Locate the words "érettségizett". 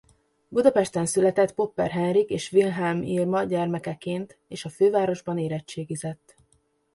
5.37-6.35